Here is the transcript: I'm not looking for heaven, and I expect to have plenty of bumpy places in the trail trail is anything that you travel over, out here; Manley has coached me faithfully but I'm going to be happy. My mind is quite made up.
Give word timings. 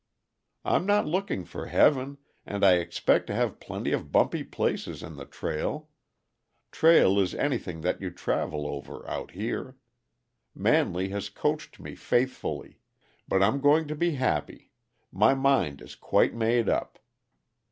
I'm 0.65 0.87
not 0.87 1.05
looking 1.05 1.45
for 1.45 1.67
heaven, 1.67 2.17
and 2.43 2.65
I 2.65 2.77
expect 2.77 3.27
to 3.27 3.35
have 3.35 3.59
plenty 3.59 3.91
of 3.91 4.11
bumpy 4.11 4.43
places 4.43 5.03
in 5.03 5.15
the 5.15 5.27
trail 5.27 5.89
trail 6.71 7.19
is 7.19 7.35
anything 7.35 7.81
that 7.81 8.01
you 8.01 8.09
travel 8.09 8.65
over, 8.65 9.07
out 9.07 9.29
here; 9.29 9.77
Manley 10.55 11.09
has 11.09 11.29
coached 11.29 11.79
me 11.79 11.93
faithfully 11.93 12.79
but 13.27 13.43
I'm 13.43 13.61
going 13.61 13.87
to 13.89 13.95
be 13.95 14.15
happy. 14.15 14.71
My 15.11 15.35
mind 15.35 15.83
is 15.83 15.93
quite 15.93 16.33
made 16.33 16.67
up. 16.67 16.97